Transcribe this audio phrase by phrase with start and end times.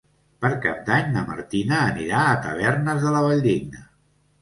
[0.45, 3.89] Per Cap d'Any na Martina anirà a Tavernes de la Valldigna.